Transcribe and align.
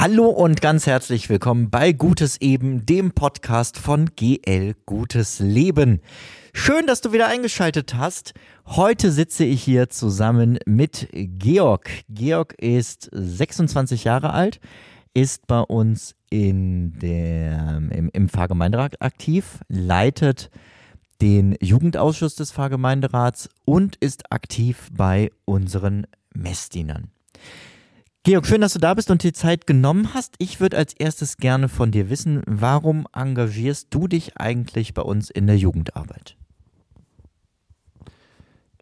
Hallo 0.00 0.30
und 0.30 0.62
ganz 0.62 0.86
herzlich 0.86 1.28
willkommen 1.28 1.68
bei 1.68 1.92
Gutes 1.92 2.40
Eben, 2.40 2.86
dem 2.86 3.12
Podcast 3.12 3.76
von 3.76 4.08
GL 4.16 4.74
Gutes 4.86 5.40
Leben. 5.40 6.00
Schön, 6.54 6.86
dass 6.86 7.02
du 7.02 7.12
wieder 7.12 7.26
eingeschaltet 7.26 7.94
hast. 7.94 8.32
Heute 8.64 9.12
sitze 9.12 9.44
ich 9.44 9.62
hier 9.62 9.90
zusammen 9.90 10.58
mit 10.64 11.10
Georg. 11.12 11.90
Georg 12.08 12.54
ist 12.54 13.10
26 13.12 14.04
Jahre 14.04 14.32
alt, 14.32 14.58
ist 15.12 15.46
bei 15.46 15.60
uns 15.60 16.14
in 16.30 16.98
der, 16.98 17.82
im, 17.90 18.08
im 18.10 18.30
Pfarrgemeinderat 18.30 19.02
aktiv, 19.02 19.58
leitet 19.68 20.48
den 21.20 21.58
Jugendausschuss 21.60 22.36
des 22.36 22.52
Pfarrgemeinderats 22.52 23.50
und 23.66 23.96
ist 23.96 24.32
aktiv 24.32 24.88
bei 24.94 25.30
unseren 25.44 26.06
Messdienern. 26.32 27.10
Georg, 28.22 28.46
schön, 28.46 28.60
dass 28.60 28.74
du 28.74 28.78
da 28.78 28.92
bist 28.92 29.10
und 29.10 29.22
dir 29.22 29.32
Zeit 29.32 29.66
genommen 29.66 30.12
hast. 30.12 30.34
Ich 30.36 30.60
würde 30.60 30.76
als 30.76 30.92
erstes 30.92 31.38
gerne 31.38 31.70
von 31.70 31.90
dir 31.90 32.10
wissen, 32.10 32.42
warum 32.46 33.06
engagierst 33.14 33.86
du 33.88 34.08
dich 34.08 34.36
eigentlich 34.36 34.92
bei 34.92 35.00
uns 35.00 35.30
in 35.30 35.46
der 35.46 35.56
Jugendarbeit? 35.56 36.36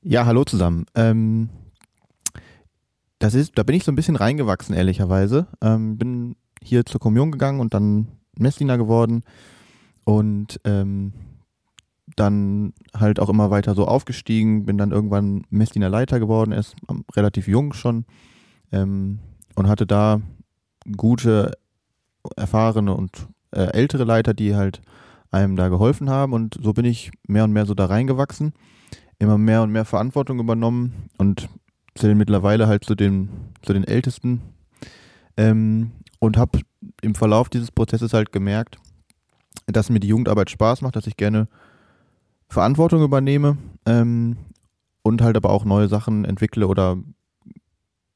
Ja, 0.03 0.27
hallo 0.27 0.43
zusammen. 0.43 0.87
Ähm, 0.97 1.51
das 3.21 3.35
ist, 3.35 3.57
da 3.57 3.63
bin 3.63 3.77
ich 3.77 3.85
so 3.85 3.93
ein 3.93 3.95
bisschen 3.95 4.17
reingewachsen, 4.17 4.75
ehrlicherweise. 4.75 5.47
Ähm, 5.63 5.99
bin 5.99 6.35
hier 6.61 6.85
zur 6.85 7.01
Kommunion 7.01 7.31
gegangen 7.31 7.61
und 7.61 7.75
dann 7.75 8.09
Messdiener 8.37 8.77
geworden 8.77 9.23
und 10.03 10.61
ähm, 10.65 11.13
dann 12.17 12.73
halt 12.93 13.21
auch 13.21 13.29
immer 13.29 13.53
weiter 13.53 13.77
so 13.77 13.87
aufgestiegen, 13.87 14.67
bin 14.67 14.79
dann 14.79 14.91
irgendwann 14.91 15.47
Messdiener 15.49 15.91
Leiter 15.91 16.19
geworden, 16.19 16.51
erst 16.51 16.75
relativ 17.15 17.47
jung 17.47 17.73
schon. 17.73 18.05
Ähm, 18.73 19.21
und 19.59 19.69
hatte 19.69 19.89
da 19.89 20.21
gute, 20.97 21.51
erfahrene 22.37 22.95
und 22.95 23.27
äh, 23.51 23.73
ältere 23.73 24.05
Leiter, 24.05 24.33
die 24.33 24.55
halt 24.55 24.81
einem 25.33 25.57
da 25.57 25.69
geholfen 25.69 26.09
haben. 26.09 26.33
Und 26.33 26.57
so 26.63 26.73
bin 26.73 26.85
ich 26.85 27.11
mehr 27.27 27.43
und 27.43 27.53
mehr 27.53 27.67
so 27.67 27.75
da 27.75 27.87
reingewachsen, 27.87 28.53
immer 29.19 29.37
mehr 29.37 29.63
und 29.63 29.73
mehr 29.73 29.85
Verantwortung 29.85 30.39
übernommen 30.39 31.11
und 31.19 31.49
zähle 31.97 32.15
mittlerweile 32.15 32.69
halt 32.69 32.85
zu 32.85 32.95
den, 32.95 33.31
zu 33.63 33.73
den 33.73 33.83
Ältesten. 33.83 34.43
Ähm, 35.37 35.91
und 36.21 36.37
habe 36.37 36.61
im 37.03 37.17
Verlauf 37.17 37.49
dieses 37.49 37.73
Prozesses 37.73 38.13
halt 38.13 38.31
gemerkt, 38.31 38.79
dass 39.67 39.91
mir 39.91 40.01
die 40.01 40.09
Jugendarbeit 40.09 40.51
Spaß 40.51 40.83
macht, 40.83 40.95
dass 40.95 41.09
ich 41.09 41.17
gerne 41.17 41.49
Verantwortung 42.49 43.03
übernehme 43.03 43.59
ähm, 43.87 44.37
und 45.03 45.21
halt 45.21 45.37
aber 45.37 45.51
auch 45.51 45.65
neue 45.65 45.89
Sachen 45.89 46.25
entwickle 46.25 46.69
oder 46.69 46.97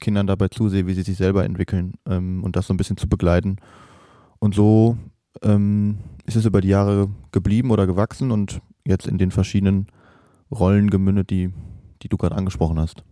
Kindern 0.02 0.26
dabei 0.26 0.48
zusehe, 0.48 0.86
wie 0.86 0.94
sie 0.94 1.02
sich 1.02 1.16
selber 1.16 1.44
entwickeln 1.44 1.94
ähm, 2.06 2.44
und 2.44 2.56
das 2.56 2.66
so 2.66 2.74
ein 2.74 2.76
bisschen 2.76 2.98
zu 2.98 3.08
begleiten. 3.08 3.56
Und 4.38 4.54
so 4.54 4.98
ähm, 5.42 5.98
ist 6.26 6.36
es 6.36 6.44
über 6.44 6.60
die 6.60 6.68
Jahre 6.68 7.08
geblieben 7.30 7.70
oder 7.70 7.86
gewachsen 7.86 8.30
und 8.30 8.60
jetzt 8.84 9.06
in 9.06 9.16
den 9.16 9.30
verschiedenen 9.30 9.86
Rollen 10.50 10.90
gemündet, 10.90 11.30
die, 11.30 11.50
die 12.02 12.08
du 12.08 12.16
gerade 12.16 12.34
angesprochen 12.34 12.78
hast. 12.78 13.04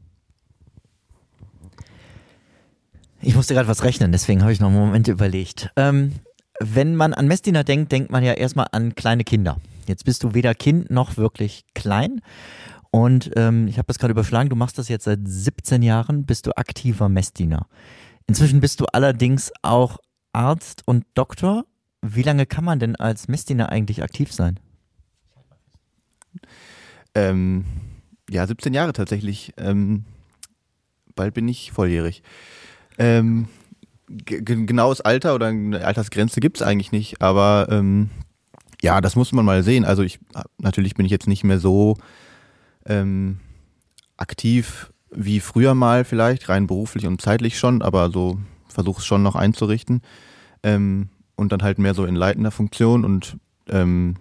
Ich 3.22 3.34
musste 3.34 3.54
gerade 3.54 3.68
was 3.68 3.84
rechnen, 3.84 4.12
deswegen 4.12 4.42
habe 4.42 4.52
ich 4.52 4.60
noch 4.60 4.68
einen 4.68 4.78
Moment 4.78 5.08
überlegt. 5.08 5.70
Ähm, 5.76 6.12
wenn 6.58 6.96
man 6.96 7.14
an 7.14 7.26
Messdiener 7.26 7.64
denkt, 7.64 7.92
denkt 7.92 8.10
man 8.10 8.24
ja 8.24 8.32
erstmal 8.32 8.66
an 8.72 8.94
kleine 8.94 9.24
Kinder. 9.24 9.58
Jetzt 9.86 10.04
bist 10.04 10.22
du 10.24 10.34
weder 10.34 10.54
Kind 10.54 10.90
noch 10.90 11.16
wirklich 11.16 11.64
klein. 11.74 12.20
Und 12.90 13.30
ähm, 13.36 13.68
ich 13.68 13.78
habe 13.78 13.86
das 13.86 13.98
gerade 13.98 14.12
überschlagen, 14.12 14.50
du 14.50 14.56
machst 14.56 14.78
das 14.78 14.88
jetzt 14.88 15.04
seit 15.04 15.20
17 15.22 15.82
Jahren, 15.82 16.26
bist 16.26 16.46
du 16.46 16.56
aktiver 16.56 17.08
Messdiener. 17.08 17.66
Inzwischen 18.26 18.60
bist 18.60 18.80
du 18.80 18.86
allerdings 18.86 19.52
auch 19.62 19.98
Arzt 20.32 20.82
und 20.86 21.04
Doktor. 21.14 21.64
Wie 22.02 22.22
lange 22.22 22.46
kann 22.46 22.64
man 22.64 22.78
denn 22.78 22.96
als 22.96 23.28
Messdiener 23.28 23.70
eigentlich 23.70 24.02
aktiv 24.02 24.32
sein? 24.32 24.58
Ähm, 27.14 27.64
ja, 28.28 28.46
17 28.46 28.74
Jahre 28.74 28.92
tatsächlich. 28.92 29.52
Ähm, 29.56 30.04
bald 31.14 31.34
bin 31.34 31.48
ich 31.48 31.72
volljährig. 31.72 32.22
Ähm, 32.98 33.48
genaues 34.08 35.00
Alter 35.00 35.34
oder 35.34 35.46
eine 35.46 35.84
Altersgrenze 35.84 36.40
gibt 36.40 36.56
es 36.56 36.62
eigentlich 36.62 36.92
nicht, 36.92 37.22
aber 37.22 37.68
ähm, 37.70 38.10
ja, 38.82 39.00
das 39.00 39.14
muss 39.14 39.32
man 39.32 39.44
mal 39.44 39.62
sehen. 39.62 39.84
Also 39.84 40.02
ich 40.02 40.18
natürlich 40.58 40.94
bin 40.94 41.06
ich 41.06 41.12
jetzt 41.12 41.28
nicht 41.28 41.44
mehr 41.44 41.58
so 41.58 41.96
ähm, 42.86 43.40
aktiv 44.16 44.92
wie 45.10 45.40
früher 45.40 45.74
mal 45.74 46.04
vielleicht, 46.04 46.48
rein 46.48 46.66
beruflich 46.66 47.06
und 47.06 47.20
zeitlich 47.20 47.58
schon, 47.58 47.82
aber 47.82 48.10
so 48.10 48.38
versuche 48.68 49.00
es 49.00 49.06
schon 49.06 49.22
noch 49.22 49.34
einzurichten. 49.34 50.02
Ähm, 50.62 51.08
und 51.36 51.52
dann 51.52 51.62
halt 51.62 51.78
mehr 51.78 51.94
so 51.94 52.04
in 52.04 52.14
leitender 52.14 52.50
Funktion 52.50 53.04
und 53.04 53.38
ähm, 53.68 54.16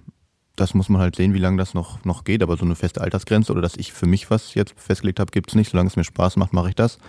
das 0.60 0.74
muss 0.74 0.90
man 0.90 1.02
halt 1.02 1.16
sehen, 1.16 1.34
wie 1.34 1.40
lange 1.40 1.58
das 1.58 1.74
noch, 1.74 2.04
noch 2.06 2.24
geht. 2.24 2.44
Aber 2.44 2.58
so 2.58 2.66
eine 2.66 2.76
feste 2.76 3.02
Altersgrenze 3.02 3.52
oder 3.52 3.62
dass 3.62 3.78
ich 3.78 3.94
für 3.94 4.06
mich 4.06 4.30
was 4.30 4.54
jetzt 4.54 4.74
festgelegt 4.78 5.20
habe, 5.20 5.32
gibt 5.32 5.50
es 5.50 5.56
nicht. 5.56 5.72
Solange 5.72 5.88
es 5.88 5.96
mir 5.96 6.04
Spaß 6.04 6.36
macht, 6.38 6.54
mache 6.54 6.70
ich 6.70 6.76
das. 6.76 7.00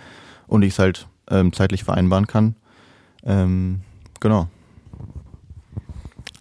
Und 0.47 0.63
ich 0.63 0.73
es 0.73 0.79
halt 0.79 1.07
ähm, 1.29 1.53
zeitlich 1.53 1.83
vereinbaren 1.83 2.27
kann. 2.27 2.55
Ähm, 3.23 3.81
genau. 4.19 4.47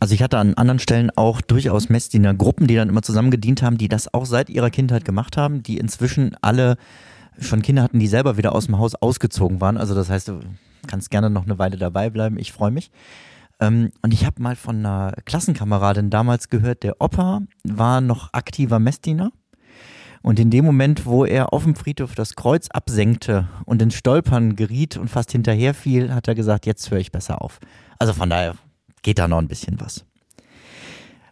Also 0.00 0.14
ich 0.14 0.22
hatte 0.22 0.38
an 0.38 0.54
anderen 0.54 0.78
Stellen 0.78 1.10
auch 1.14 1.42
durchaus 1.42 1.90
Messdiener 1.90 2.32
Gruppen, 2.32 2.66
die 2.66 2.74
dann 2.74 2.88
immer 2.88 3.02
zusammen 3.02 3.30
gedient 3.30 3.62
haben, 3.62 3.76
die 3.76 3.88
das 3.88 4.12
auch 4.14 4.24
seit 4.24 4.48
ihrer 4.48 4.70
Kindheit 4.70 5.04
gemacht 5.04 5.36
haben, 5.36 5.62
die 5.62 5.76
inzwischen 5.76 6.34
alle 6.40 6.76
schon 7.38 7.60
Kinder 7.60 7.82
hatten, 7.82 7.98
die 7.98 8.06
selber 8.06 8.38
wieder 8.38 8.54
aus 8.54 8.66
dem 8.66 8.78
Haus 8.78 8.94
ausgezogen 8.94 9.60
waren. 9.60 9.76
Also 9.76 9.94
das 9.94 10.08
heißt, 10.08 10.28
du 10.28 10.40
kannst 10.86 11.10
gerne 11.10 11.28
noch 11.28 11.44
eine 11.44 11.58
Weile 11.58 11.76
dabei 11.76 12.08
bleiben. 12.08 12.38
Ich 12.38 12.50
freue 12.50 12.70
mich. 12.70 12.90
Ähm, 13.60 13.90
und 14.00 14.14
ich 14.14 14.24
habe 14.24 14.42
mal 14.42 14.56
von 14.56 14.78
einer 14.78 15.12
Klassenkameradin 15.26 16.08
damals 16.08 16.48
gehört, 16.48 16.82
der 16.82 17.00
Opa 17.00 17.42
war 17.64 18.00
noch 18.00 18.32
aktiver 18.32 18.78
Messdiener. 18.78 19.32
Und 20.22 20.38
in 20.38 20.50
dem 20.50 20.64
Moment, 20.64 21.04
wo 21.04 21.26
er 21.26 21.52
auf 21.52 21.64
dem 21.64 21.74
Friedhof 21.74 22.14
das 22.14 22.36
Kreuz 22.36 22.68
absenkte 22.70 23.48
und 23.66 23.82
ins 23.82 23.94
Stolpern 23.94 24.56
geriet 24.56 24.96
und 24.96 25.08
fast 25.08 25.32
hinterher 25.32 25.74
fiel, 25.74 26.14
hat 26.14 26.26
er 26.26 26.34
gesagt, 26.34 26.64
jetzt 26.64 26.90
höre 26.90 26.98
ich 26.98 27.12
besser 27.12 27.42
auf. 27.42 27.58
Also 27.98 28.14
von 28.14 28.30
daher 28.30 28.54
geht 29.02 29.18
da 29.18 29.28
noch 29.28 29.38
ein 29.38 29.48
bisschen 29.48 29.80
was. 29.80 30.04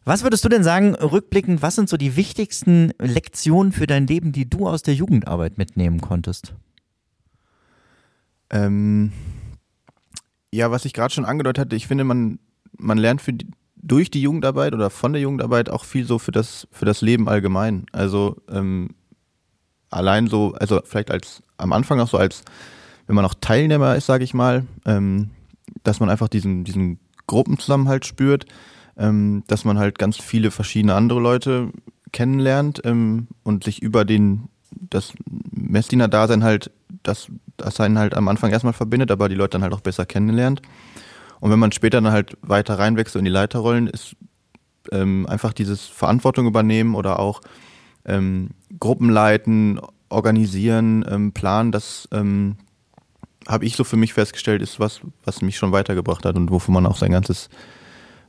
Was 0.05 0.23
würdest 0.23 0.43
du 0.43 0.49
denn 0.49 0.65
sagen, 0.65 0.95
rückblickend, 0.95 1.61
was 1.61 1.75
sind 1.75 1.91
so 1.91 1.99
die 1.99 2.17
wichtigsten 2.17 2.93
Lektionen 2.99 3.73
für 3.73 3.87
dein 3.87 4.07
Leben, 4.07 4.33
die 4.33 4.49
du 4.49 4.67
aus 4.67 4.83
der 4.83 4.95
Jugendarbeit 4.95 5.59
mitnehmen 5.59 6.01
konntest? 6.01 6.55
Ähm, 8.49 9.13
ja, 10.51 10.71
was 10.71 10.87
ich 10.87 10.95
gerade 10.95 11.13
schon 11.13 11.27
angedeutet 11.27 11.61
hatte, 11.61 11.77
ich 11.77 11.87
finde, 11.87 12.05
man, 12.05 12.39
man 12.79 12.97
lernt 12.97 13.21
für 13.21 13.35
die, 13.35 13.47
durch 13.77 14.11
die 14.11 14.23
Jugendarbeit 14.23 14.73
oder 14.73 14.89
von 14.89 15.13
der 15.13 15.21
Jugendarbeit 15.21 15.69
auch 15.69 15.85
viel 15.85 16.07
so 16.07 16.19
für 16.19 16.33
das, 16.33 16.67
für 16.73 16.87
das 16.87 17.03
Leben 17.03 17.29
allgemein. 17.29 17.85
Also 17.93 18.37
ähm, 18.49 18.95
allein 19.91 20.27
so, 20.27 20.55
also 20.55 20.81
vielleicht 20.85 21.11
als 21.11 21.43
am 21.59 21.73
Anfang 21.73 22.01
auch 22.01 22.09
so 22.09 22.17
als, 22.17 22.45
wenn 23.07 23.15
man 23.15 23.25
noch 23.25 23.35
Teilnehmer 23.35 23.97
ist, 23.97 24.07
sage 24.07 24.25
ich 24.25 24.33
mal, 24.33 24.67
ähm, 24.87 25.31
dass 25.83 26.01
man 26.01 26.09
einfach 26.09 26.29
diesen, 26.29 26.65
diesen 26.65 26.99
Gruppenzusammenhalt 27.29 28.05
spürt, 28.05 28.47
ähm, 28.97 29.45
dass 29.47 29.65
man 29.65 29.79
halt 29.79 29.99
ganz 29.99 30.17
viele 30.17 30.51
verschiedene 30.51 30.95
andere 30.95 31.21
Leute 31.21 31.71
kennenlernt 32.11 32.81
ähm, 32.85 33.29
und 33.45 33.63
sich 33.63 33.81
über 33.81 34.05
den 34.05 34.49
das 34.71 35.13
Messdiener-Dasein 35.51 36.45
halt, 36.45 36.71
das, 37.03 37.29
das 37.57 37.81
einen 37.81 37.99
halt 37.99 38.15
am 38.15 38.29
Anfang 38.29 38.51
erstmal 38.51 38.73
verbindet, 38.73 39.11
aber 39.11 39.29
die 39.29 39.35
Leute 39.35 39.53
dann 39.53 39.63
halt 39.63 39.73
auch 39.73 39.81
besser 39.81 40.05
kennenlernt. 40.05 40.63
Und 41.41 41.51
wenn 41.51 41.59
man 41.59 41.73
später 41.73 42.01
dann 42.01 42.13
halt 42.13 42.37
weiter 42.43 42.79
reinwechselt 42.79 43.21
in 43.21 43.25
die 43.25 43.31
Leiterrollen, 43.31 43.87
ist 43.87 44.17
ähm, 44.91 45.27
einfach 45.27 45.53
dieses 45.53 45.87
Verantwortung 45.87 46.47
übernehmen 46.47 46.95
oder 46.95 47.19
auch 47.19 47.41
ähm, 48.05 48.51
Gruppen 48.81 49.11
leiten, 49.11 49.81
organisieren, 50.09 51.05
ähm, 51.09 51.33
planen, 51.33 51.73
das 51.73 52.09
ähm, 52.13 52.57
habe 53.47 53.65
ich 53.65 53.77
so 53.77 53.85
für 53.85 53.97
mich 53.97 54.15
festgestellt, 54.15 54.63
ist 54.63 54.81
was, 54.81 55.01
was 55.25 55.43
mich 55.43 55.57
schon 55.57 55.73
weitergebracht 55.73 56.25
hat 56.25 56.37
und 56.37 56.51
wovon 56.51 56.75
man 56.75 56.87
auch 56.87 56.97
sein 56.97 57.13
ganzes 57.13 57.49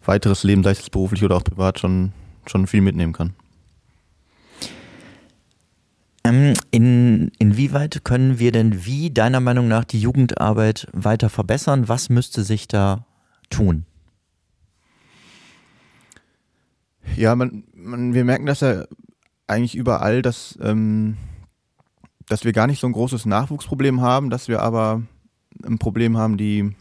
weiteres 0.05 0.43
Leben, 0.43 0.63
sei 0.63 0.71
es 0.71 0.89
beruflich 0.89 1.23
oder 1.23 1.35
auch 1.35 1.43
privat, 1.43 1.79
schon, 1.79 2.13
schon 2.45 2.67
viel 2.67 2.81
mitnehmen 2.81 3.13
kann. 3.13 3.33
Ähm, 6.23 6.53
in, 6.71 7.31
inwieweit 7.39 8.03
können 8.03 8.39
wir 8.39 8.51
denn 8.51 8.85
wie 8.85 9.09
deiner 9.09 9.39
Meinung 9.39 9.67
nach 9.67 9.85
die 9.85 9.99
Jugendarbeit 9.99 10.87
weiter 10.93 11.29
verbessern? 11.29 11.87
Was 11.87 12.09
müsste 12.09 12.43
sich 12.43 12.67
da 12.67 13.05
tun? 13.49 13.85
Ja, 17.15 17.35
man, 17.35 17.63
man, 17.73 18.13
wir 18.13 18.23
merken 18.25 18.45
das 18.45 18.59
ja 18.59 18.85
eigentlich 19.47 19.75
überall, 19.75 20.21
dass 20.21 20.57
ähm, 20.61 21.17
dass 22.29 22.45
wir 22.45 22.53
gar 22.53 22.67
nicht 22.67 22.79
so 22.79 22.87
ein 22.87 22.93
großes 22.93 23.25
Nachwuchsproblem 23.25 24.01
haben, 24.01 24.29
dass 24.29 24.47
wir 24.47 24.61
aber 24.61 25.01
ein 25.65 25.79
Problem 25.79 26.15
haben, 26.15 26.37
die, 26.37 26.75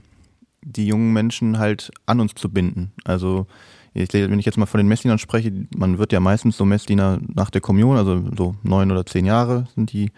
die 0.63 0.87
jungen 0.87 1.13
Menschen 1.13 1.59
halt 1.59 1.91
an 2.07 2.21
uns 2.21 2.35
zu 2.35 2.51
binden. 2.51 2.93
Also 3.05 3.47
wenn 3.95 4.39
ich 4.39 4.47
jetzt 4.47 4.59
mal 4.59 4.67
von 4.67 4.79
den 4.79 4.87
Messdienern 4.87 5.19
spreche, 5.19 5.53
man 5.77 5.99
wird 5.99 6.13
ja 6.13 6.21
meistens 6.21 6.57
so 6.57 6.65
Messdiener 6.65 7.19
nach 7.35 7.51
der 7.51 7.61
Kommunion, 7.61 7.97
also 7.97 8.23
so 8.37 8.55
neun 8.63 8.93
oder 8.93 9.05
zehn 9.07 9.25
Jahre 9.25 9.67
sind 9.75 9.93
die 9.93 10.13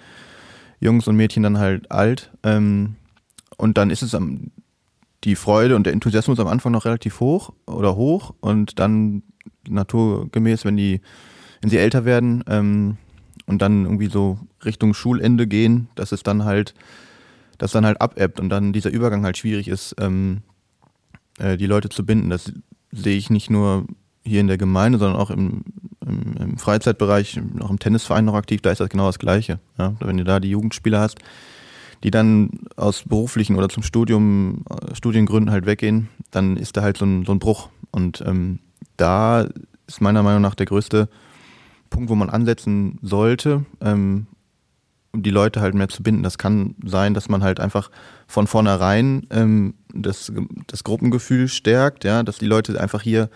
Jungs 0.81 1.07
und 1.07 1.17
Mädchen 1.17 1.45
dann 1.45 1.59
halt 1.59 1.91
alt. 1.91 2.31
Ähm, 2.43 2.97
und 3.57 3.79
dann 3.79 3.91
ist 3.91 4.03
es 4.03 4.17
die 5.25 5.37
Freude 5.37 5.77
und 5.77 5.85
der 5.85 5.93
Enthusiasmus 5.93 6.41
am 6.41 6.49
Anfang 6.49 6.73
noch 6.73 6.85
relativ 6.85 7.21
hoch 7.21 7.53
oder 7.67 7.95
hoch 7.97 8.35
und 8.41 8.79
dann 8.79 9.23
naturgemäß, 9.69 10.65
wenn 10.65 10.77
die, 10.77 11.01
wenn 11.61 11.71
sie 11.71 11.79
älter 11.79 12.05
werden 12.05 12.43
ähm, 12.49 12.97
und 13.51 13.61
dann 13.61 13.85
irgendwie 13.85 14.07
so 14.07 14.39
Richtung 14.65 14.95
Schulende 14.95 15.49
gehen, 15.49 15.89
dass 15.97 16.13
es 16.13 16.23
dann 16.23 16.45
halt, 16.45 16.73
dass 17.59 17.73
dann 17.73 17.85
halt 17.85 18.01
abebbt 18.01 18.39
und 18.39 18.49
dann 18.49 18.73
dieser 18.73 18.91
Übergang 18.91 19.25
halt 19.25 19.37
schwierig 19.37 19.67
ist, 19.67 19.97
ähm, 19.99 20.43
äh, 21.41 21.57
die 21.57 21.67
Leute 21.67 21.89
zu 21.89 22.07
binden. 22.07 22.31
Das 22.31 22.53
sehe 22.93 23.17
ich 23.17 23.29
nicht 23.29 23.51
nur 23.51 23.87
hier 24.25 24.41
in 24.41 24.47
der 24.47 24.57
Gemeinde, 24.57 25.01
sondern 25.01 25.21
auch 25.21 25.31
im, 25.31 25.65
im, 26.07 26.37
im 26.39 26.59
Freizeitbereich, 26.59 27.41
auch 27.59 27.71
im 27.71 27.81
Tennisverein 27.81 28.25
noch 28.25 28.35
aktiv, 28.35 28.61
da 28.63 28.71
ist 28.71 28.81
das 28.81 28.89
genau 28.89 29.09
das 29.09 29.19
Gleiche. 29.19 29.59
Ja? 29.79 29.97
Wenn 29.99 30.19
du 30.19 30.23
da 30.23 30.39
die 30.39 30.51
Jugendspieler 30.51 31.01
hast, 31.01 31.19
die 32.05 32.13
dann 32.13 32.51
aus 32.77 33.03
beruflichen 33.03 33.57
oder 33.57 33.69
zum 33.69 33.83
Studium, 33.83 34.65
äh, 34.71 34.95
Studiengründen 34.95 35.51
halt 35.51 35.67
weggehen, 35.67 36.09
dann 36.31 36.57
ist 36.57 36.77
da 36.77 36.83
halt 36.83 36.99
so 36.99 37.05
ein, 37.05 37.25
so 37.25 37.33
ein 37.33 37.41
Bruch. 37.41 37.69
Und 37.91 38.23
ähm, 38.25 38.61
da 38.97 39.49
ist 39.89 40.01
meiner 40.01 40.23
Meinung 40.23 40.41
nach 40.41 40.55
der 40.55 40.67
größte 40.67 41.09
Punkt, 41.91 42.09
wo 42.09 42.15
man 42.15 42.31
ansetzen 42.31 42.99
sollte, 43.03 43.65
ähm, 43.81 44.27
um 45.13 45.23
die 45.23 45.31
Leute 45.31 45.61
halt 45.61 45.75
mehr 45.75 45.89
zu 45.89 46.03
binden. 46.03 46.23
Das 46.23 46.39
kann 46.39 46.77
sein, 46.85 47.15
dass 47.15 47.29
man 47.29 47.43
halt 47.43 47.61
einfach 47.61 47.91
von 48.27 48.47
vornherein 48.47 49.27
ähm, 49.31 49.75
das, 49.93 50.33
das 50.69 50.85
Gruppengefühl 50.85 51.49
stärkt, 51.49 52.05
ja, 52.05 52.23
dass 52.23 52.39
die 52.39 52.47
Leute 52.47 52.81
einfach 52.81 53.03
hier 53.03 53.29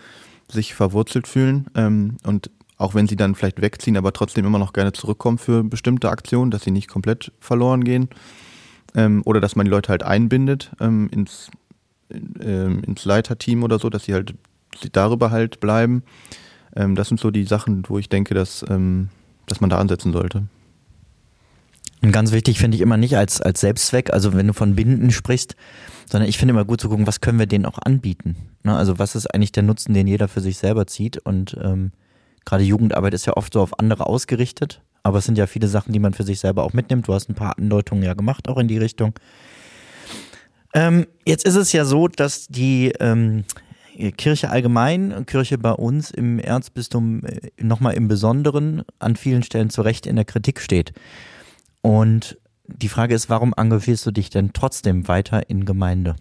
sich 0.49 0.73
verwurzelt 0.73 1.27
fühlen 1.27 1.67
ähm, 1.75 2.17
und 2.23 2.49
auch 2.77 2.93
wenn 2.93 3.07
sie 3.07 3.15
dann 3.15 3.35
vielleicht 3.35 3.61
wegziehen, 3.61 3.97
aber 3.97 4.13
trotzdem 4.13 4.45
immer 4.45 4.59
noch 4.59 4.73
gerne 4.73 4.93
zurückkommen 4.93 5.37
für 5.37 5.63
bestimmte 5.63 6.09
Aktionen, 6.09 6.51
dass 6.51 6.63
sie 6.63 6.71
nicht 6.71 6.89
komplett 6.89 7.31
verloren 7.39 7.83
gehen 7.83 8.09
ähm, 8.95 9.21
oder 9.25 9.39
dass 9.39 9.55
man 9.55 9.65
die 9.65 9.71
Leute 9.71 9.89
halt 9.89 10.03
einbindet 10.03 10.71
ähm, 10.79 11.09
ins, 11.11 11.49
äh, 12.09 12.65
ins 12.65 13.05
Leiterteam 13.05 13.63
oder 13.63 13.79
so, 13.79 13.89
dass 13.89 14.05
sie 14.05 14.13
halt 14.13 14.33
darüber 14.91 15.31
halt 15.31 15.59
bleiben. 15.59 16.03
Ähm, 16.75 16.95
das 16.95 17.07
sind 17.07 17.19
so 17.19 17.31
die 17.31 17.45
Sachen, 17.45 17.83
wo 17.87 17.97
ich 17.97 18.09
denke, 18.09 18.33
dass, 18.33 18.65
ähm, 18.69 19.09
dass 19.45 19.61
man 19.61 19.69
da 19.69 19.77
ansetzen 19.77 20.13
sollte. 20.13 20.43
Und 22.01 22.11
ganz 22.11 22.31
wichtig 22.31 22.59
finde 22.59 22.75
ich 22.75 22.81
immer 22.81 22.97
nicht 22.97 23.17
als, 23.17 23.41
als 23.41 23.61
Selbstzweck, 23.61 24.13
also 24.13 24.33
wenn 24.33 24.47
du 24.47 24.53
von 24.53 24.75
Binden 24.75 25.11
sprichst, 25.11 25.55
sondern 26.09 26.29
ich 26.29 26.37
finde 26.37 26.53
immer 26.53 26.65
gut 26.65 26.79
zu 26.79 26.89
gucken, 26.89 27.07
was 27.07 27.21
können 27.21 27.39
wir 27.39 27.47
denen 27.47 27.65
auch 27.65 27.79
anbieten. 27.79 28.35
Ne? 28.63 28.75
Also 28.75 28.99
was 28.99 29.15
ist 29.15 29.33
eigentlich 29.33 29.51
der 29.51 29.63
Nutzen, 29.63 29.93
den 29.93 30.05
jeder 30.05 30.27
für 30.27 30.41
sich 30.41 30.57
selber 30.57 30.85
zieht 30.85 31.17
und 31.17 31.57
ähm, 31.61 31.91
gerade 32.45 32.63
Jugendarbeit 32.63 33.13
ist 33.15 33.25
ja 33.25 33.35
oft 33.35 33.53
so 33.53 33.61
auf 33.61 33.79
andere 33.79 34.05
ausgerichtet, 34.05 34.81
aber 35.01 35.17
es 35.17 35.25
sind 35.25 35.37
ja 35.37 35.47
viele 35.47 35.67
Sachen, 35.67 35.93
die 35.93 35.99
man 35.99 36.13
für 36.13 36.23
sich 36.23 36.39
selber 36.39 36.63
auch 36.63 36.73
mitnimmt. 36.73 37.07
Du 37.07 37.13
hast 37.13 37.29
ein 37.29 37.35
paar 37.35 37.57
Andeutungen 37.57 38.03
ja 38.03 38.13
gemacht, 38.13 38.47
auch 38.49 38.57
in 38.57 38.67
die 38.67 38.77
Richtung. 38.77 39.13
Ähm, 40.73 41.07
jetzt 41.25 41.45
ist 41.45 41.55
es 41.55 41.71
ja 41.71 41.85
so, 41.85 42.07
dass 42.07 42.47
die 42.47 42.91
ähm, 42.99 43.45
Kirche 44.17 44.49
allgemein, 44.49 45.25
Kirche 45.25 45.57
bei 45.57 45.71
uns 45.71 46.11
im 46.11 46.39
Erzbistum 46.39 47.23
äh, 47.25 47.51
nochmal 47.61 47.93
im 47.93 48.07
Besonderen 48.07 48.83
an 48.99 49.15
vielen 49.15 49.43
Stellen 49.43 49.69
zu 49.69 49.81
Recht 49.81 50.05
in 50.05 50.15
der 50.15 50.25
Kritik 50.25 50.59
steht. 50.59 50.93
Und 51.81 52.37
die 52.67 52.89
Frage 52.89 53.15
ist, 53.15 53.29
warum 53.29 53.53
engagierst 53.55 54.05
du 54.05 54.11
dich 54.11 54.29
denn 54.29 54.51
trotzdem 54.53 55.07
weiter 55.07 55.49
in 55.49 55.65
Gemeinde? 55.65 56.15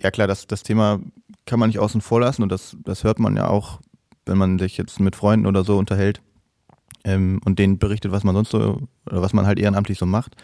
Ja 0.00 0.10
klar, 0.10 0.26
das, 0.26 0.46
das 0.46 0.62
Thema 0.62 1.00
kann 1.46 1.58
man 1.58 1.68
nicht 1.68 1.78
außen 1.78 2.00
vor 2.00 2.20
lassen 2.20 2.42
und 2.42 2.50
das, 2.50 2.76
das 2.84 3.04
hört 3.04 3.18
man 3.18 3.36
ja 3.36 3.48
auch, 3.48 3.80
wenn 4.24 4.38
man 4.38 4.58
sich 4.58 4.76
jetzt 4.76 5.00
mit 5.00 5.16
Freunden 5.16 5.46
oder 5.46 5.64
so 5.64 5.78
unterhält 5.78 6.20
ähm, 7.04 7.40
und 7.44 7.58
denen 7.58 7.78
berichtet, 7.78 8.12
was 8.12 8.24
man 8.24 8.34
sonst 8.34 8.50
so, 8.50 8.82
oder 9.06 9.22
was 9.22 9.32
man 9.32 9.46
halt 9.46 9.58
ehrenamtlich 9.58 9.98
so 9.98 10.06
macht, 10.06 10.36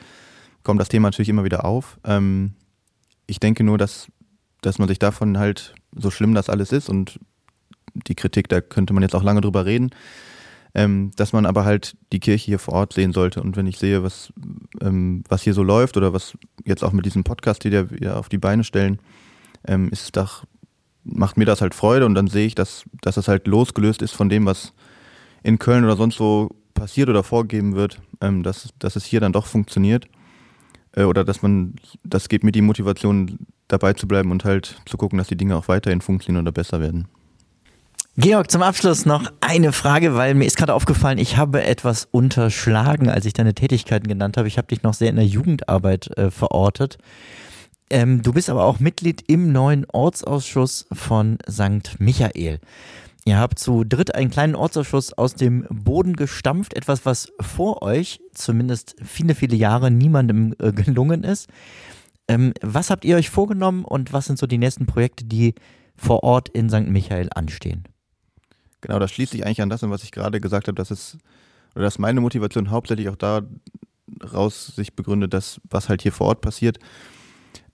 kommt 0.63 0.81
das 0.81 0.89
Thema 0.89 1.09
natürlich 1.09 1.29
immer 1.29 1.45
wieder 1.45 1.65
auf. 1.65 1.99
Ähm, 2.05 2.55
ich 3.27 3.41
denke 3.41 3.65
nur, 3.65 3.79
dass, 3.79 4.09
dass 4.63 4.79
man 4.79 4.89
sich 4.89 4.99
davon 4.99 5.39
halt, 5.39 5.75
so 5.95 6.11
schlimm 6.11 6.35
das 6.35 6.49
alles 6.49 6.73
ist 6.73 6.89
und 6.89 7.21
die 7.95 8.15
Kritik, 8.15 8.49
da 8.49 8.61
könnte 8.61 8.95
man 8.95 9.03
jetzt 9.03 9.15
auch 9.15 9.23
lange 9.23 9.43
drüber 9.43 9.67
reden, 9.67 9.91
ähm, 10.75 11.11
dass 11.17 11.35
man 11.35 11.45
aber 11.45 11.67
halt 11.67 11.97
die 12.13 12.21
Kirche 12.21 12.47
hier 12.47 12.59
vor 12.59 12.75
Ort 12.75 12.95
sehen 12.95 13.13
sollte. 13.13 13.43
Und 13.43 13.57
wenn 13.57 13.67
ich 13.67 13.79
sehe, 13.79 14.03
was, 14.03 14.33
ähm, 14.81 15.23
was 15.29 15.43
hier 15.43 15.53
so 15.53 15.63
läuft 15.63 15.99
oder 15.99 16.15
was 16.15 16.39
jetzt 16.65 16.83
auch 16.83 16.93
mit 16.93 17.05
diesem 17.05 17.25
Podcast, 17.25 17.65
den 17.65 17.91
wir 17.91 18.17
auf 18.17 18.31
die 18.31 18.39
Beine 18.39 18.65
stellen, 18.65 18.99
ähm, 19.67 19.91
ist 19.91 20.17
doch, 20.17 20.45
macht 21.05 21.37
mir 21.37 21.45
das 21.45 21.61
halt 21.61 21.75
Freude 21.75 22.07
und 22.07 22.15
dann 22.15 22.29
sehe 22.29 22.47
ich, 22.47 22.55
dass, 22.55 22.85
dass 23.03 23.17
das 23.17 23.29
halt 23.29 23.47
losgelöst 23.47 24.01
ist 24.01 24.13
von 24.13 24.31
dem, 24.31 24.47
was, 24.47 24.73
in 25.43 25.59
Köln 25.59 25.85
oder 25.85 25.97
sonst 25.97 26.21
wo 26.21 26.51
passiert 26.75 27.09
oder 27.09 27.23
vorgegeben 27.23 27.75
wird, 27.75 28.01
ähm, 28.21 28.43
dass, 28.43 28.71
dass 28.79 28.97
es 28.97 29.05
hier 29.05 29.21
dann 29.21 29.33
doch 29.33 29.47
funktioniert. 29.47 30.09
Äh, 30.93 31.05
oder 31.05 31.25
dass 31.25 31.43
man, 31.43 31.77
das 32.05 32.29
gibt 32.29 32.45
mir 32.45 32.53
die 32.53 32.63
Motivation, 32.63 33.39
dabei 33.73 33.95
zu 33.95 34.07
bleiben 34.07 34.31
und 34.31 34.45
halt 34.45 34.81
zu 34.87 34.97
gucken, 34.97 35.19
dass 35.19 35.29
die 35.29 35.37
Dinge 35.37 35.57
auch 35.57 35.69
weiterhin 35.69 36.01
funktionieren 36.01 36.45
oder 36.45 36.53
besser 36.53 36.81
werden. 36.81 37.09
Georg, 38.19 38.51
zum 38.51 38.61
Abschluss 38.61 39.07
noch 39.07 39.33
eine 39.41 39.73
Frage, 39.73 40.15
weil 40.15 40.35
mir 40.35 40.45
ist 40.45 40.59
gerade 40.59 40.75
aufgefallen, 40.75 41.17
ich 41.17 41.39
habe 41.39 41.65
etwas 41.65 42.07
unterschlagen, 42.11 43.09
als 43.09 43.25
ich 43.25 43.33
deine 43.33 43.55
Tätigkeiten 43.55 44.07
genannt 44.07 44.37
habe. 44.37 44.49
Ich 44.49 44.59
habe 44.59 44.69
dich 44.69 44.83
noch 44.83 44.93
sehr 44.93 45.09
in 45.09 45.17
der 45.17 45.25
Jugendarbeit 45.25 46.15
äh, 46.19 46.31
verortet. 46.31 46.99
Ähm, 47.89 48.23
du 48.23 48.35
bist 48.35 48.51
aber 48.51 48.65
auch 48.65 48.81
Mitglied 48.81 49.25
im 49.29 49.51
neuen 49.51 49.87
Ortsausschuss 49.91 50.87
von 50.93 51.39
St. 51.51 51.99
Michael. 52.01 52.61
Ihr 53.25 53.39
habt 53.39 53.59
zu 53.59 53.85
dritt 53.85 54.15
einen 54.15 54.31
kleinen 54.31 54.57
Ortsausschuss 54.57 55.13
aus 55.13 55.35
dem 55.35 55.67
Boden 55.71 56.15
gestampft, 56.15 56.75
etwas, 56.75 57.07
was 57.07 57.33
vor 57.41 57.81
euch 57.81 58.21
zumindest 58.35 58.97
viele, 59.03 59.35
viele 59.35 59.57
Jahre 59.57 59.91
niemandem 59.91 60.55
äh, 60.59 60.73
gelungen 60.73 61.25
ist. 61.25 61.49
Ähm, 62.33 62.55
was 62.63 62.91
habt 62.91 63.05
ihr 63.05 63.17
euch 63.17 63.29
vorgenommen 63.29 63.85
und 63.85 64.13
was 64.13 64.27
sind 64.27 64.39
so 64.39 64.47
die 64.47 64.59
nächsten 64.59 64.87
Projekte, 64.87 65.25
die 65.25 65.55
vor 65.97 66.23
Ort 66.23 66.49
in 66.49 66.71
St. 66.71 66.89
Michael 66.89 67.29
anstehen? 67.35 67.85
Genau, 68.81 68.99
das 68.99 69.13
schließt 69.13 69.33
sich 69.33 69.45
eigentlich 69.45 69.61
an 69.61 69.69
das, 69.69 69.83
was 69.83 70.03
ich 70.03 70.13
gerade 70.13 70.41
gesagt 70.41 70.67
habe, 70.67 70.75
dass 70.75 70.91
es, 70.91 71.19
oder 71.75 71.85
dass 71.85 71.99
meine 71.99 72.21
Motivation 72.21 72.71
hauptsächlich 72.71 73.09
auch 73.11 73.17
daraus 73.17 74.67
sich 74.69 74.95
begründet, 74.95 75.35
dass 75.35 75.61
was 75.69 75.89
halt 75.89 76.03
hier 76.03 76.13
vor 76.13 76.29
Ort 76.29 76.41
passiert. 76.41 76.79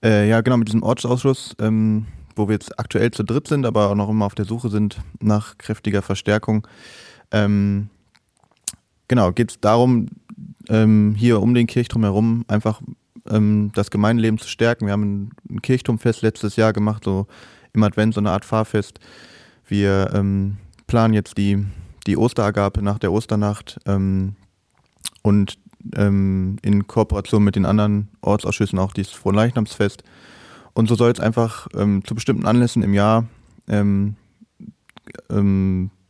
Äh, 0.03 0.27
ja, 0.27 0.41
genau, 0.41 0.57
mit 0.57 0.67
diesem 0.67 0.83
Ortsausschuss 0.83 1.55
ähm, 1.59 2.05
wo 2.35 2.47
wir 2.47 2.53
jetzt 2.53 2.79
aktuell 2.79 3.11
zu 3.11 3.23
dritt 3.23 3.47
sind, 3.47 3.65
aber 3.65 3.91
auch 3.91 3.95
noch 3.95 4.09
immer 4.09 4.25
auf 4.25 4.33
der 4.33 4.45
Suche 4.45 4.69
sind 4.69 4.99
nach 5.19 5.57
kräftiger 5.57 6.01
Verstärkung. 6.01 6.67
Ähm, 7.31 7.89
genau, 9.07 9.31
geht 9.31 9.51
es 9.51 9.59
darum, 9.59 10.07
ähm, 10.69 11.15
hier 11.15 11.41
um 11.41 11.53
den 11.53 11.67
Kirchturm 11.67 12.03
herum 12.03 12.45
einfach 12.47 12.81
ähm, 13.29 13.71
das 13.73 13.91
Gemeindeleben 13.91 14.39
zu 14.39 14.47
stärken. 14.47 14.85
Wir 14.85 14.93
haben 14.93 15.31
ein, 15.49 15.61
Kirchturmfest 15.61 16.21
letztes 16.21 16.55
Jahr 16.55 16.73
gemacht, 16.73 17.03
so 17.03 17.27
im 17.73 17.83
Advent, 17.83 18.13
so 18.13 18.19
eine 18.19 18.31
Art 18.31 18.45
Fahrfest. 18.45 18.99
Wir 19.67 20.11
ähm, 20.13 20.57
planen 20.87 21.13
jetzt 21.13 21.37
die, 21.37 21.65
die 22.07 22.17
Osteragape 22.17 22.81
nach 22.81 22.99
der 22.99 23.11
Osternacht 23.11 23.79
ähm, 23.85 24.35
und 25.21 25.57
ähm, 25.95 26.57
in 26.61 26.87
Kooperation 26.87 27.43
mit 27.43 27.55
den 27.55 27.65
anderen 27.65 28.09
Ortsausschüssen 28.21 28.79
auch 28.79 28.93
dieses 28.93 29.13
Frohenleichnamsfest. 29.13 30.03
Und 30.73 30.87
so 30.87 30.95
soll 30.95 31.11
es 31.11 31.19
einfach 31.19 31.67
ähm, 31.75 32.03
zu 32.05 32.15
bestimmten 32.15 32.45
Anlässen 32.45 32.83
im 32.83 32.93
Jahr 32.93 33.25
ähm, 33.67 34.15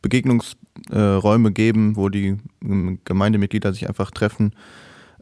Begegnungsräume 0.01 1.51
geben, 1.51 1.95
wo 1.95 2.09
die 2.09 2.38
Gemeindemitglieder 3.03 3.73
sich 3.73 3.88
einfach 3.88 4.11
treffen 4.11 4.53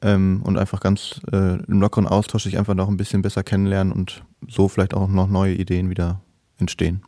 ähm, 0.02 0.42
und 0.44 0.58
einfach 0.58 0.80
ganz 0.80 1.22
äh, 1.32 1.62
im 1.64 1.82
lockeren 1.82 2.08
Austausch 2.08 2.44
sich 2.44 2.58
einfach 2.58 2.76
noch 2.76 2.88
ein 2.88 2.98
bisschen 2.98 3.22
besser 3.22 3.44
kennenlernen 3.44 3.92
und 3.92 4.24
so 4.48 4.68
vielleicht 4.68 4.94
auch 4.94 5.08
noch 5.08 5.28
neue 5.28 5.54
Ideen 5.54 5.90
wieder 5.90 6.22
entstehen. 6.60 7.02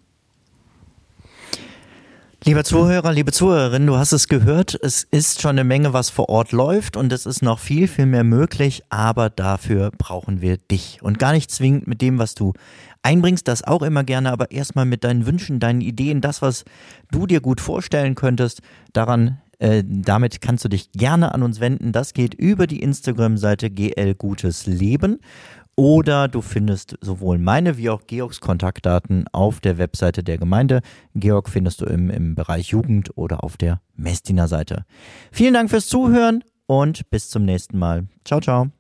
Lieber 2.46 2.64
Zuhörer, 2.64 3.12
liebe 3.12 3.34
Zuhörerin, 3.34 3.86
du 3.86 3.98
hast 3.98 4.14
es 4.14 4.30
gehört, 4.30 4.80
es 4.82 5.04
ist 5.04 5.42
schon 5.42 5.52
eine 5.52 5.66
Menge, 5.66 5.92
was 5.92 6.10
vor 6.10 6.30
Ort 6.30 6.54
läuft 6.54 6.96
und 6.96 7.12
es 7.12 7.26
ist 7.26 7.42
noch 7.42 7.60
viel, 7.60 7.90
viel 7.90 8.06
mehr 8.06 8.24
möglich, 8.24 8.82
aber 8.88 9.30
dafür 9.30 9.92
brauchen 9.98 10.40
wir 10.40 10.56
dich. 10.56 11.00
Und 11.02 11.20
gar 11.20 11.34
nicht 11.34 11.52
zwingend 11.52 11.86
mit 11.86 12.02
dem, 12.02 12.18
was 12.18 12.36
du 12.36 12.54
einbringst, 13.04 13.46
das 13.46 13.66
auch 13.66 13.82
immer 13.82 14.06
gerne, 14.06 14.32
aber 14.32 14.52
erstmal 14.52 14.86
mit 14.86 15.04
deinen 15.04 15.26
Wünschen, 15.26 15.60
deinen 15.60 15.82
Ideen, 15.82 16.22
das, 16.22 16.42
was 16.42 16.64
du 17.12 17.28
dir 17.28 17.42
gut 17.42 17.60
vorstellen 17.60 18.16
könntest, 18.16 18.62
daran 18.94 19.42
äh, 19.60 19.84
damit 19.86 20.42
kannst 20.42 20.66
du 20.66 20.70
dich 20.70 20.92
gerne 20.92 21.34
an 21.34 21.44
uns 21.44 21.60
wenden. 21.60 21.92
Das 21.92 22.14
geht 22.14 22.34
über 22.34 22.66
die 22.66 22.82
Instagram-Seite 22.82 23.70
GL 23.70 24.16
Gutes 24.16 24.66
Leben. 24.66 25.20
Oder 25.76 26.28
du 26.28 26.42
findest 26.42 26.98
sowohl 27.00 27.38
meine 27.38 27.78
wie 27.78 27.90
auch 27.90 28.02
Georgs 28.06 28.42
Kontaktdaten 28.42 29.26
auf 29.32 29.62
der 29.62 29.78
Webseite 29.78 30.24
der 30.24 30.38
Gemeinde. 30.38 30.82
Georg 31.16 31.48
findest 31.48 31.80
du 31.80 31.86
im, 31.86 32.10
im 32.10 32.36
Bereich 32.36 32.68
Jugend 32.70 33.18
oder 33.18 33.46
auf 33.46 33.56
der 33.56 33.80
Messdiener 33.96 34.50
Seite. 34.50 34.84
Vielen 35.32 35.54
Dank 35.54 35.70
fürs 35.70 35.88
Zuhören 35.88 36.44
und 36.66 37.10
bis 37.10 37.30
zum 37.30 37.46
nächsten 37.46 37.78
Mal. 37.78 38.08
Ciao, 38.26 38.42
ciao. 38.42 38.79